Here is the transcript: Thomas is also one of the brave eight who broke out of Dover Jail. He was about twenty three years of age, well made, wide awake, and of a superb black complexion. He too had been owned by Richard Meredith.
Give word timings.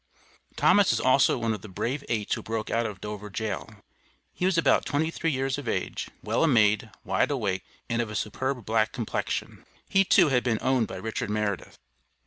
Thomas 0.55 0.91
is 0.91 0.99
also 0.99 1.37
one 1.37 1.53
of 1.53 1.61
the 1.61 1.69
brave 1.69 2.03
eight 2.09 2.33
who 2.33 2.41
broke 2.41 2.71
out 2.71 2.87
of 2.87 3.01
Dover 3.01 3.29
Jail. 3.29 3.69
He 4.33 4.45
was 4.47 4.57
about 4.57 4.83
twenty 4.83 5.11
three 5.11 5.29
years 5.29 5.59
of 5.59 5.67
age, 5.67 6.09
well 6.23 6.47
made, 6.47 6.89
wide 7.03 7.29
awake, 7.29 7.63
and 7.87 8.01
of 8.01 8.09
a 8.09 8.15
superb 8.15 8.65
black 8.65 8.93
complexion. 8.93 9.63
He 9.87 10.03
too 10.03 10.29
had 10.29 10.43
been 10.43 10.57
owned 10.59 10.87
by 10.87 10.95
Richard 10.95 11.29
Meredith. 11.29 11.77